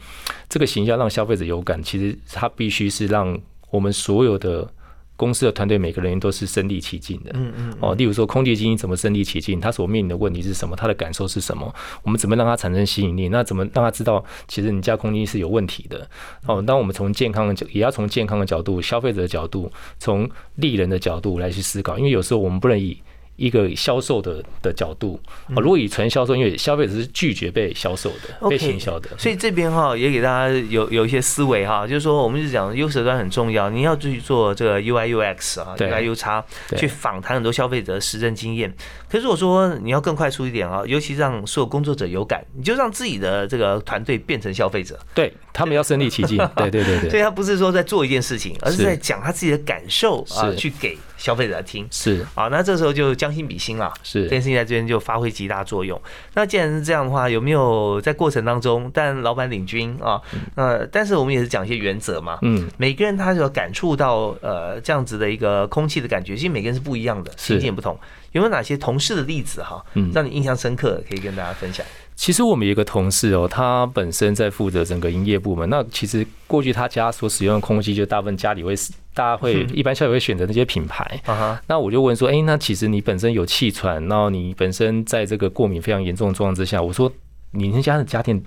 [0.49, 4.67] 这个行销让消费者有感，其实它必须是让我们所有的
[5.15, 7.31] 公司的团队每个人员都是身临其境的。
[7.35, 7.73] 嗯嗯。
[7.79, 13.29] 哦，例如说空气经营怎么身临其境，他所面临的问题是什么，他的感受是什么，我们怎么让他产生吸引力？
[13.29, 16.09] 那怎么让他知道其实你家空气是有问题的？
[16.47, 22.97] 哦，当我们从健康的角，也要从健康的角度、消费者的角度、从利人的角度来去思考，因为有时候我们不能以。
[23.37, 25.19] 一个销售的的角度
[25.55, 36.43] 啊，如果以纯销售，因为消费者是拒绝被销售的，被行销的，所以这边哈也给大家有有一些思维哈，就是说我们是讲优势端很重要，你要去做这个 UI UX 啊，UI U 叉
[36.75, 38.73] 去访谈很多消费者的实证经验。
[39.09, 50.97] 可是如果说你要更快速一点啊，尤其让所有工作者有感，你就让自己的这个团队变成消费者，对他们要身临其境， 对对对对，所以他不是说在做一件事情，而是在讲他自己的感受啊，去给。
[51.17, 51.87] 消费者听。
[51.91, 52.25] 是。
[52.35, 54.23] 啊，那这时候就将心比心了，是。
[54.23, 55.99] 这件事情在这边就发挥极大作用。
[56.33, 60.21] 那既然是这样的话，有没有在过程当中，但老板领军啊，
[60.55, 67.99] 呃，但是我们也是讲一些原则嘛，嗯，每个人他有感触到呃这样子的一个空气的感觉，其实每个人是不一样的，心境不同。
[68.33, 71.83] 有没有哪些同事的例子哈，让你印象深刻，可以跟大家分享？
[72.17, 75.69] 其实我们有一个同事哦，他本身在负责整个营业部门。
[75.69, 78.75] 那其实过去他家所使用的空气，就大部分家里会，
[79.13, 81.21] 大家会一般消费会选择那些品牌。
[81.67, 87.09] 那我就问说，哎，那其实你本身有气喘，然后你本身在这个过敏非常严重的状况之下，我说
[87.51, 88.41] 你那家的家电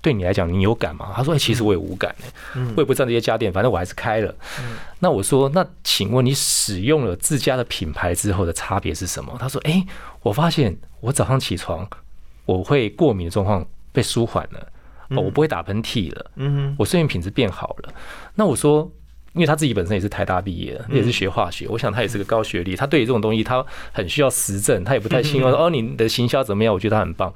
[0.00, 1.12] 对你来讲你有感吗？
[1.14, 4.34] 他说，哎，其实我也无感哎，我也不知道这些家电，反正我还是开了。
[4.98, 9.36] 那我说，那请问你使用了自家的品牌之后的差别是什么？
[9.38, 9.84] 他说，哎，
[10.22, 11.86] 我发现我早上起床。
[12.58, 14.66] 我会过敏的状况被舒缓了，
[15.10, 17.92] 哦，我不会打喷嚏了，嗯哼，我睡眠品质变好了。
[18.34, 18.90] 那我说，
[19.34, 26.74] 因为他自己本身也是台大毕业的，也是学化学，我想他也是个高学历，他对于这种东西他很需要实证，他也不太信说哦，你的行销怎么样？
[26.74, 27.32] 我觉得他很棒。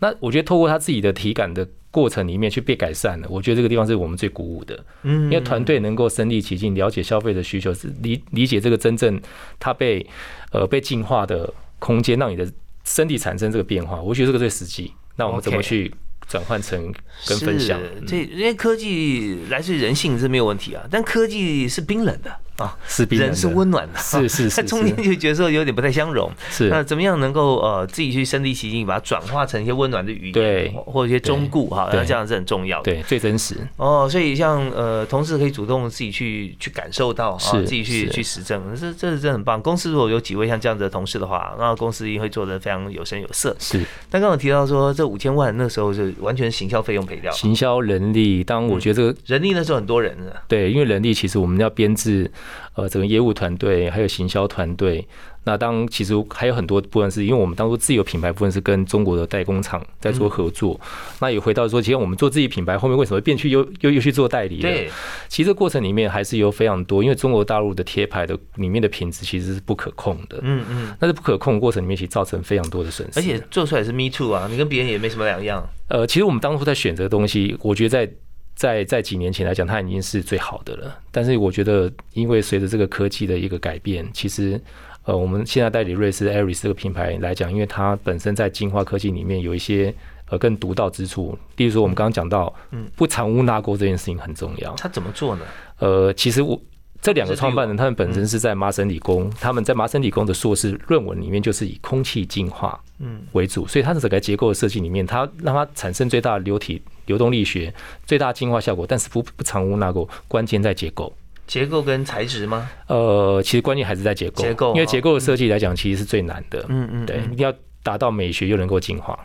[0.00, 9.18] 那我觉得透过他自己的体感的过程里面去被改善了，我觉得这个地方是我们最鼓舞的，嗯，因为团队能够身临其境，了解消费的需求，是理理解这个真正
[9.58, 10.06] 他被
[10.52, 12.46] 呃被进化的空间，让你的。
[12.88, 14.92] 身体产生这个变化，我觉得这个最实际。
[15.16, 15.94] 那我们怎么去
[16.26, 16.92] 转换成
[17.26, 17.78] 跟分享？
[18.06, 22.34] 这因为科技来自于人性是没有问题啊，但科技是冰冷的。
[22.58, 26.30] 啊，是人是温暖的，是是是，在 中间就觉得说有点不太相容。
[26.50, 33.56] 是那怎么样能够呃自己去身临其境，把它转化成一些温暖的语言，对，或者一些忠固哈，那这样是很重要的，对，最真实。
[33.76, 39.62] 哦，所以像呃同事可以主动自己去去感受到，啊，自己去去实证，这这是真很棒。
[39.62, 43.54] 公司如果有几位像这样子的同事的话，那公司一定会做的非常有声有色。
[43.60, 43.80] 是。
[44.10, 50.16] 但刚刚提到说这五千万那时候是完全行销费用赔掉，行销人力，当我觉得这个人力那时候很多人，
[50.48, 52.28] 对，因为人力其实我们要编制。
[52.74, 55.06] 呃，整个业务团队还有行销团队，
[55.44, 60.78] 那当其实还有很多部分是因为我们当初自有品牌部分是跟中国的代工厂在做合作。
[61.20, 64.60] 那也回到说，其实我们做自己品牌后面为什么变去又又又去做代理？
[64.60, 64.90] 对，
[65.28, 70.38] 其实过程里面还是有非常多，因为中国大陆的贴牌的里面的品质其实是不可控的。
[70.42, 75.66] 嗯嗯，那是不可控过程里面其实造成非常多的损失，而且做出来是 me too 啊，你跟别人也没什么两样。
[75.88, 78.12] 呃，其实我们当初在选择东西，我觉得在。
[78.58, 80.98] 在在几年前来讲，它已经是最好的了。
[81.12, 84.60] 但是我觉得，因为随着这个科技的一个改变，其实
[85.04, 89.94] 呃，我们现在代理瑞士 Aris 这个品牌来讲，因为它本身在净化科技里面有一些
[90.28, 94.74] 呃更独到之处，例如说我们刚刚讲到，嗯，不藏污纳垢这件事情很重要。
[94.74, 95.42] 他怎么做呢？
[95.78, 96.60] 呃，其实我。
[97.00, 107.74] 这两个创办人，他们本身是在麻省理工，他们在麻省理工的硕士论文里面就是以空气净化嗯为主，所以它的整个结构的设计里面，它让它产生最大的流体流动力学、
[108.06, 111.12] 最大净化效果，但是不不藏污纳垢，关键在结构。
[111.48, 112.70] 结构跟材质吗？
[112.86, 116.64] 呃，其实关键还是在结构，结构，因为结构的设计来讲，其实是最难的。
[116.68, 119.18] 嗯嗯，对，一定要达到美学又能够净化。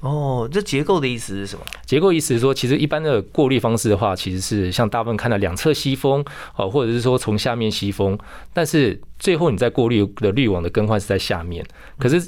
[0.00, 1.64] 哦，这结构的意思是什么？
[1.86, 6.24] 结构意思是说，其实一般的过滤方式的话，其实是像大部分看到两侧吸风，
[6.56, 8.18] 哦，或者是说从下面吸风，
[8.52, 11.64] 但是最后你在过滤的滤网的更换是在下面。
[11.98, 12.20] 可是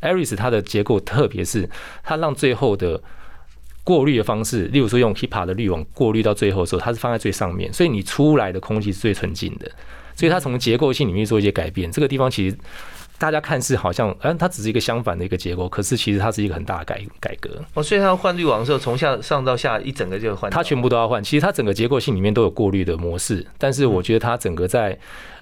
[0.00, 1.68] Aris 它的结构，特别是
[2.02, 3.00] 它让最后的
[3.88, 9.70] 过滤的方式，例如说用 HEPA 的滤网过滤到最后的时候，它是放在最上面，所以你出来的空气是最纯净的。
[10.14, 12.58] 所以它从结构性里面做一些改变，这个地方其实。
[13.20, 17.50] 大家看似好像，嗯，它只是一个相反的一个结构，可是其实它是一个很大的改改革。
[17.74, 20.48] 哦，所以它要换滤网的时候，从下上到下一整个就换。
[20.52, 21.20] 它全部都要换。
[21.20, 24.96] 其实它整个结构性里面都有过滤的模式，但是我觉得它整个在，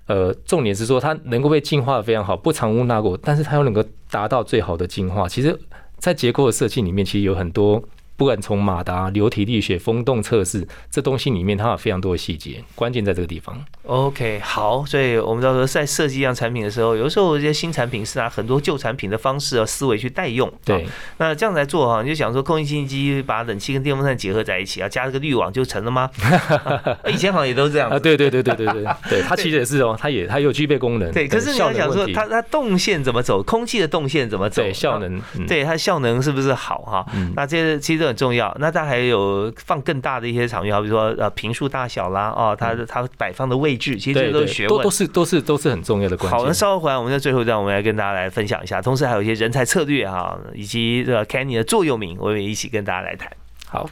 [0.06, 5.28] 呃，重点是说它能够被净化的非常好，不藏污纳垢，但是它又能够达到最好的净化。
[5.28, 5.54] 其实，
[5.98, 7.82] 在结构的设计里面，其实有很多。
[8.16, 13.62] 不管从马达、流体力学、风洞测试，这东西里面它有非常多的细节，关键在这个地方。
[13.84, 20.50] OK，好，所以我们到时候在设计一样产品的时候，有的时候这些新产品是拿很多旧产品的方式和思维去代用。
[20.64, 20.86] 对，
[21.18, 26.10] 那这样来做哈，你就想说空气清新机把冷气跟电风扇结合在一起啊，加这个滤网就成了吗？
[27.06, 27.98] 以前好像也都是这样啊。
[27.98, 31.12] 对对对对对对对，它其实也是哦， 它也它有具备功能。
[31.12, 37.06] 对，可是你要想说它它动线怎么走，空气的动线怎么走，对效能，对它效能是不是好哈？
[37.34, 38.05] 那这些其实。
[38.06, 46.38] 很重要，那它还有放更大的一些场域，好比说呃平数大小啦，哦，它它摆放的位置，其实这都是学问，都是都是都是很重要的关键。
[46.38, 53.30] 好，那稍后回来，我们在最后一段，我们来跟大家来分享一下，同时还有一些人才策略哈，以及这个 Kenny 的座右铭，我们也一起跟大家来谈。
[53.68, 53.88] 好。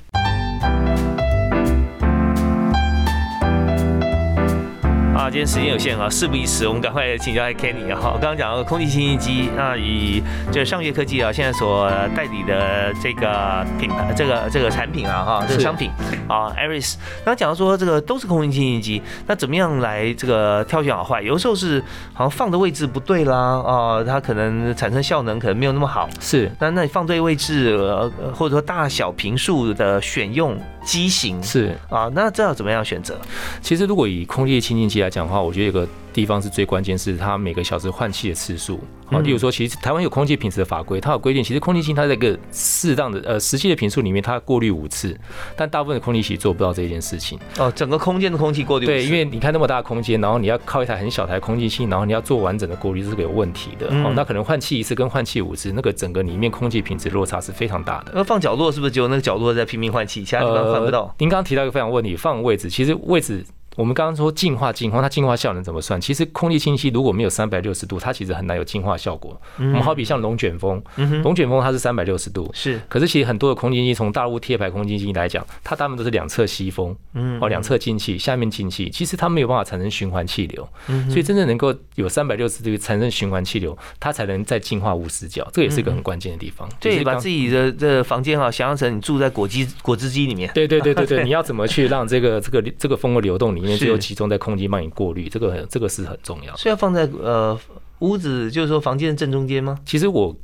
[5.14, 8.00] 啊，今天时间有限啊，事不宜迟，我们赶快请教一下 Kenny 啊。
[8.02, 15.88] 我刚刚讲到空气清新机，那以这上月科技啊，现在所代理的这个品牌，这个这个产品啊，哈，这个商品
[16.28, 16.96] 啊，Aris。
[17.18, 21.22] 刚刚讲到说这个都是空气清新机，那怎么样来这个挑选好坏？
[21.22, 21.80] 有的时候是
[22.12, 26.08] 好像放的位置不对啦，啊，它可能产生效能可能没有那么好。
[26.18, 33.18] 是，那那你放对位置，呃，或者说大小频数的选用机型是啊，那这要怎么样选择？
[33.62, 35.88] 其实如果以空气清新机来讲的话，我觉得有个。
[36.14, 38.80] 地方是最关键，是它每个小时换气的次数。
[39.06, 45.14] 好，例如说，其实台湾有空气品质的法规，它有规定，其实空气清它在一个适当的呃实际的频数里面，它过滤五次，
[45.56, 47.38] 但大部分的空气器做不到这件事情。
[47.58, 53.88] 哦，整个空间的空气过滤对，因为你看那么大的空间，然后你要靠一台很小台空气器，然后你要做完整的过滤，是个有问题的。
[54.04, 58.12] 哦，那可能换气一次跟换气五次，那个整个里面空气品质落差是非常大的。
[58.14, 61.14] 那放角落是不是只有那个角落在拼命换气，其他地方换不到？
[61.18, 63.44] 您刚刚提到一个非常问题，放位置，其实位置。
[63.76, 66.00] 我们刚刚说净化净化，它净化效能怎么算？
[66.00, 69.40] 其实空气清新如果没有三百六十度，它其实很难有净化效果。
[69.58, 70.82] 我们好比像龙卷风，
[71.22, 72.80] 龙卷风它是三百六十度，是。
[72.88, 76.94] 可是其实很多的空气清从大陆贴牌空气清来讲，它大部分都是两侧吸风，
[77.40, 80.68] 哦，两侧进气，下面进气，其实它没有办法产生循环气流。
[81.08, 86.68] 所以真正能够有三百六十度产生循环气流，它才能再净化无死角，这也是一个很关键的地方。
[86.80, 90.50] 对，把自己的这房间哈想象成你住在果汁果汁机里面。
[90.54, 96.56] 对对对对对，你要怎么去让这个这个这个风的流动里面最后集中在空间帮你过滤，这个很这个是很重要。
[96.56, 97.58] 是要放在呃
[98.00, 99.78] 屋子，就是说房间的正中间吗？
[99.84, 100.36] 其实我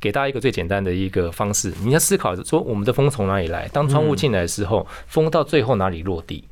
[0.00, 3.68] 给大家一个最简单的一个方式，你要思考说我们的风从哪里来？
[3.68, 6.44] 当窗户进来的时候，风到最后哪里落地？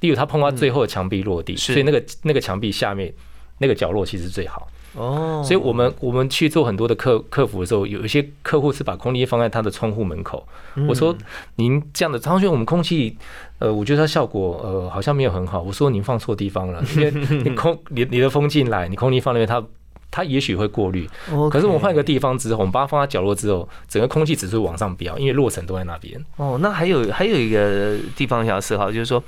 [0.00, 3.12] 例如它碰到最后的墙壁落地，所以那个那个墙壁下面
[3.58, 4.68] 那个角落其实最好。
[4.94, 10.46] 哦，所以我们我们去做很多的客客服的时候，有一些客户是把空气放在他的窗户门口。
[10.88, 11.14] 我说
[11.56, 13.16] 您这样的，他说我们空气，
[13.58, 15.60] 呃，我觉得它效果呃好像没有很好。
[15.60, 19.62] 我说您放错地方了， 因为你空你你的风进来，你空气放那边，它
[20.10, 21.08] 它也许会过滤。
[21.50, 26.18] 可是我们换一个地方之后，我们把它放在角落之后，整个空气只是往上飙，因为落尘都在那边。
[26.36, 29.22] 哦，那还有还有一个地方想要思考，就是说，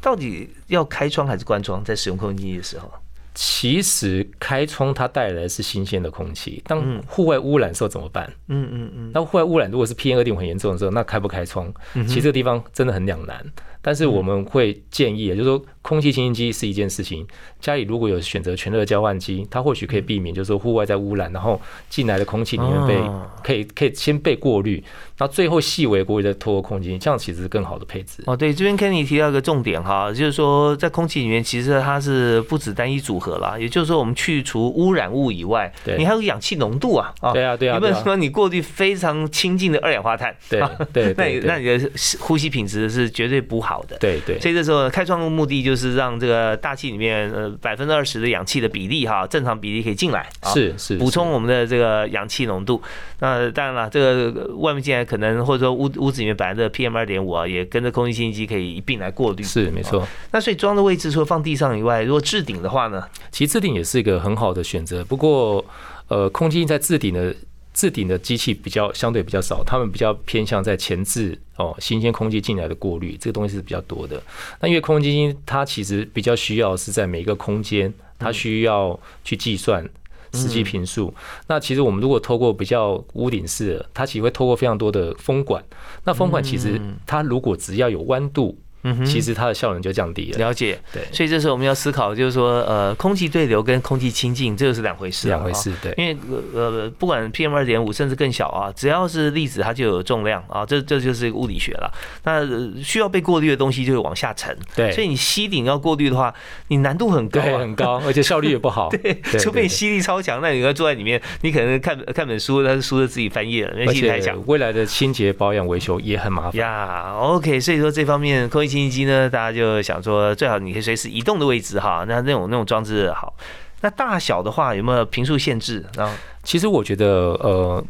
[0.00, 2.90] 到底要开窗还是关窗，在使用空气的时候？
[3.38, 8.26] 其实开窗它带来的是新鲜的空气，当户外污染的时候怎么办？
[8.48, 9.10] 嗯嗯嗯。
[9.12, 11.70] 那户外污染如果是 PM 二点五很严重的时候，那开不开窗？
[11.92, 13.44] 其实这个地方真的很两难。
[13.82, 17.24] 但是我们会建议，也就是说空气清新机是一件事情，
[17.60, 23.00] 家里如果有选择全热交换机，它或许可以避免，就是说户外在污染，然后进来的空气里面被
[23.44, 24.82] 可以可以先被过滤，
[25.18, 28.24] 那最后细微过滤再透过空气，这样其实是更好的配置。
[28.26, 33.25] 哦，对，这边 Kenny 提到一个重点哈，就是说在空气里面其实它是不止单一组合。
[33.26, 43.96] 合了，也就是说，我们去除污染物以外，你还有氧气浓度啊，啊，对啊对啊有没有说你过滤非常清净的二氧化碳，对啊对 那那你的呼吸品质是绝对不好的。
[43.98, 52.80] 对对所以这时候开创的目的就是让这个大气里面呃百分之二十的氧气的比例哈，正常比例可以进来，啊是是补充我们的这个氧气浓度。
[53.18, 59.42] 那当然了，这个外面进来可能或者说屋屋子里面本来的 PM 二点五啊，也跟着空气清新机可以一并来过滤。
[59.42, 60.06] 是没错。
[60.32, 63.02] 那所以装的位置除了放地上以外，如果置顶的话呢？
[63.30, 65.64] 其实置顶也是一个很好的选择，不过
[66.08, 67.34] 呃，空气在置顶的
[67.72, 74.22] 置顶的机器比较相对比较少，他们比较偏向在前置哦新鲜空气进来的过滤，这个东西是比较多的。
[74.60, 79.88] 那因为空气它其实比较需要是在每一个空间，它需要去计算。
[80.32, 81.14] 实际频数，
[81.46, 85.64] 那其实我们如果透过比较屋顶式的，它其实会透过非常多的风管。
[86.04, 88.58] 那风管其实它如果只要有弯度，
[89.04, 90.38] 其实它的效能就降低了。
[90.38, 90.78] 了解。
[90.92, 95.72] 对，所以这时候我们要思考，就是说，呃，空气对流跟空气清净，这个是两回事啊，两回事。
[95.82, 96.16] 对，因为
[96.54, 101.92] 呃，不管 PM 二点五甚至更小啊，只要是粒子，它就有重量啊，这这就是物理学了。
[102.24, 106.32] 那呃需要被过滤的东西就会往下沉，对，所以你吸顶要过滤的话，
[106.68, 108.88] 你难度很高，啊，很高， 而且效率也不好。
[108.90, 114.42] 对，除非你吸力超强，那你要坐在里面，你可能看看本书，但是书就自己翻页了，因为而吸力太强且。
[114.46, 116.56] 未来的清洁保养维修也很麻烦。
[116.56, 123.34] 呀、o k 所以说这方面空气清新机呢，大家就想说最好你可以随时移动的位置哈，那那种那种装置好。
[123.82, 125.84] 那大小的话有没有频数限制？
[125.96, 126.12] 然后
[126.42, 127.84] 其实我觉得，呃，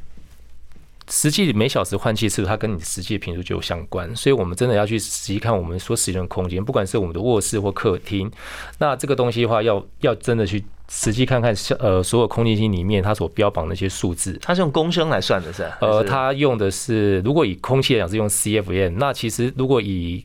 [1.09, 8.31] 实际每小时换气次数，它跟你实际的频数就有相关，所以我们真的要去实际看我们所使用的空间，不管是我们的卧室或客厅，
[8.79, 14.37] 那这个东西的话，要要真的去实际看看，呃，所有空气机里面它所标榜的一些数字。
[14.43, 15.79] 它是用公升来算的是吧？
[15.81, 20.21] 呃，它用的是，如果以空气来讲是用 CFM，那其实如果以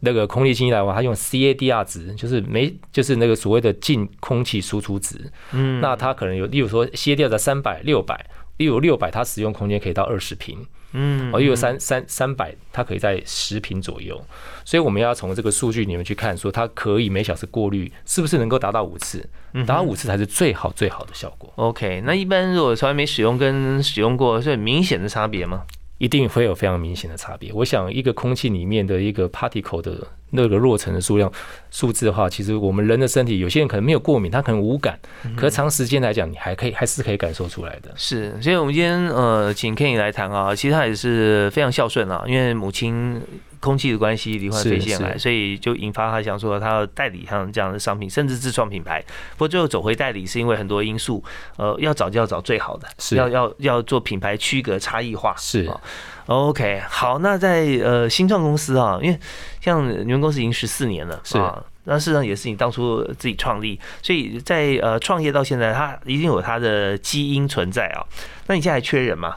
[0.00, 5.18] 那个空气清新来的话，它用 CADR 值，就是没就是那个所谓的净空气输出值。
[5.52, 8.24] 嗯那它可能有，例如说 CADR 在三百、六百，
[8.58, 14.20] 例如六百，它使用空间可以到二十平，嗯哦，例如三三三百，它可以在十平左右。
[14.64, 21.52] 所以我们要从这个数据里面去看，说它可以每小时过滤是不是能够达到五次，嗯达到五次才是最好最好的效果。
[21.56, 25.64] OK，那一般如果从来没使用跟使用过，是很明显的差别吗？
[25.98, 27.52] 一定会有非常明显的差别。
[27.52, 31.30] 我想，一个空气里面的一个 particle 的那个落成的数量
[31.70, 34.98] 数字的话，其实我们人的身体，有些人可能没有过敏，他可能无感，
[35.36, 37.92] 可是长时间来讲，你还可以还是可以感受出来的。
[37.96, 43.20] 是，所以我们今天呃请 Kenny 来谈啊，其实他也是非常孝顺啊，因为母亲
[43.60, 49.02] 空气的关系罹患肺腺癌，所以就引发他想说他要代理像这样的商品，甚至自创品牌。
[49.32, 51.22] 不过最后走回代理是因为很多因素，
[51.56, 55.34] 呃，要找就要找最好的，是要要要做品牌区隔差异化。
[55.36, 55.80] 是啊
[56.28, 59.18] OK，好，那在呃新创公司啊，因为
[59.62, 68.04] 像你们公司已经十四年了，是啊，那事实上也是你当初自己创立，所以在呃创业到现在，它一定有它的基因存在啊。
[68.46, 69.36] 那你现在还缺人吗？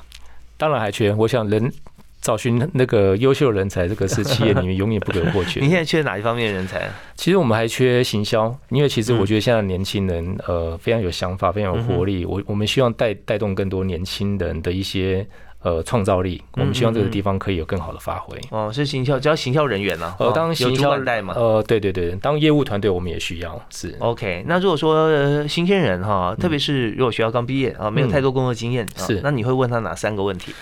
[0.58, 1.74] 当然还缺，我想人
[2.22, 5.67] 找寻那个优秀人才，这个是 企业里面永远不可或缺你。
[5.67, 6.89] 现在缺哪一方面的人才？
[7.15, 12.24] 其实我们还缺行销，因为其实我觉得现在年轻人呃非常有想法，非常有活力。
[12.26, 15.28] 我我们希望带带动更多年轻人的一些
[15.63, 18.39] 呃创造力，我们希望这个地方可以有更好的发挥。
[18.51, 20.15] 哦，是行销，只要行销人员呢、啊？
[20.19, 21.34] 呃，当行销管带嘛。
[21.36, 23.95] 呃，对对对，当业务团队我们也需要是。
[23.99, 30.53] OK，那如果说、呃、新鲜人哈，特别是如果学校刚毕业啊，没有太多工作经验，啊是那你会问他哪三个问题？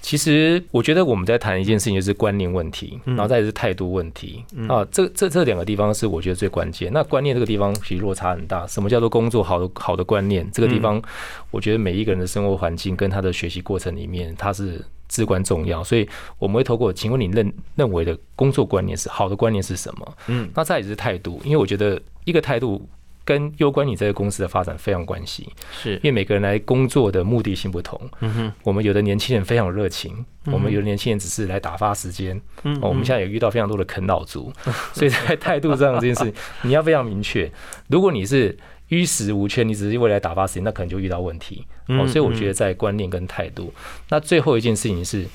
[0.00, 4.86] 其实我觉得我们在谈一件事情，就是观念问题，嗯然后再是态度问题啊。
[4.90, 6.90] 这这这两个地方是我觉得最关键。
[6.92, 8.66] 那观念这个地方其实落差很大。
[8.66, 10.48] 什么叫做工作好的好的观念？
[10.52, 11.02] 这个地方，
[11.50, 15.84] 我觉得每一个人的生活环境跟他的学习过程里面，它是至关重要。
[15.84, 20.14] 所以我们会透过，请问你认认为的工作观念是好的观念是什么？
[20.28, 22.88] 嗯，那再也是态度，因为我觉得一个态度。
[23.28, 28.00] 跟攸关你这个公司的发展非常关系，是因，为每个人来工作的目的性不同。
[28.20, 32.40] 嗯哼，我们有的年轻人非常有热情，嗯我们有的年轻人只是来打发时间。
[32.62, 34.50] 嗯哦，我们现在也遇到非常多的啃老族，
[34.94, 37.52] 所以在态度上这件事，你要非常明确。
[37.88, 38.56] 如果你是
[38.88, 41.66] 衣食无缺，你只是为了打发时间，那可能就遇到问题。
[41.88, 43.70] 哦，嗯所以我觉得在观念跟态度。
[44.08, 45.26] 那最后一件事情是，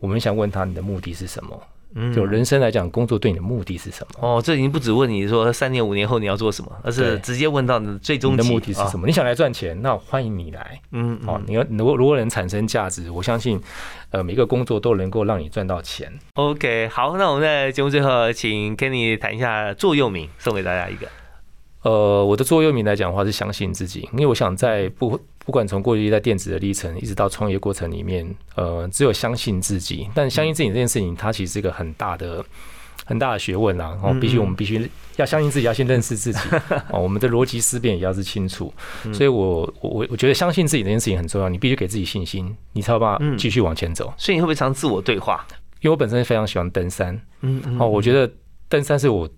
[0.00, 1.62] 我们想问他你的目的是什么？
[1.94, 4.28] 嗯就人生来讲，工作对你的目的是什么？
[4.28, 8.98] 哦，这已经不只问你说三年五年后你要做什么，而是直接问到你的最终的目的是什？
[8.98, 9.06] 么？
[9.06, 10.80] 你想来赚钱，那欢迎你来。
[10.92, 13.60] 嗯，哦嗯，你要如果如果能产生价值，我相信，
[14.10, 16.12] 呃，每个工作都能够让你赚到钱。
[16.34, 21.06] OK，好，那我们在节目最后请 Kenny 谈一下座右铭，送给大家一个。
[21.86, 30.08] 呃，我的座右铭来讲的话是相信自己，因为我想在不不管从过去在电子的历程，一直到创业过程里面，呃，只有相信自己。
[30.12, 32.44] 但相信自己这件事情，它其实是一个很大的
[33.04, 33.96] 很大的学问啦。
[34.02, 36.40] 哦，必须我们必须要相信自己，要先认识自己。
[36.90, 38.74] 哦，我们的逻辑思辨也要是清楚。
[39.12, 44.12] 所以我我我觉得相信自己这件事情很重要，你必须给自己信心，你才有办法继续往前走。
[44.18, 45.46] 所以你会不会常自我对话？
[45.82, 47.14] 因为我本身非常喜欢登山。
[47.42, 47.78] 嗯嗯。
[47.80, 48.28] 哦，我觉得
[48.68, 49.28] 登山是我。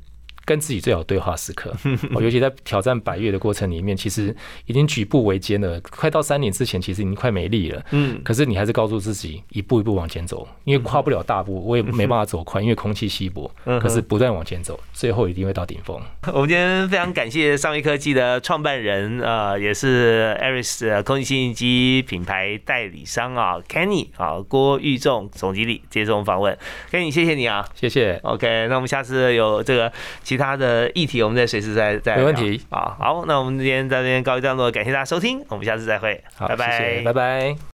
[0.49, 1.71] 跟自己最好对话时刻，
[2.17, 4.35] 哦，尤其在挑战百越的过程里面，其实
[4.65, 5.79] 已经举步维艰了。
[5.91, 7.85] 快到三年之前，其实已经快没力了。
[7.91, 13.51] 嗯，可是你还是告诉自己一步一步往前走，因为跨不了大步，我也没办法走快，因为空气稀薄。
[13.67, 16.01] 嗯，可是不断往前走，最后一定会到顶峰。
[16.33, 26.57] 我们今天非常感谢上威科技的创办人，呃，也是 Aris 空气清新机品牌代理商啊，Kenny 啊，郭玉仲总经理接受我们访问。
[26.91, 28.19] Kenny，谢谢你啊，谢谢。
[28.23, 29.93] OK，那我们下次有这个
[30.23, 32.97] 其他的议题，我们再随时再再没问题啊。
[32.99, 37.59] 好，那我们今天在这边告一段落，感谢大家收听，我们下次再会，拜拜，拜拜。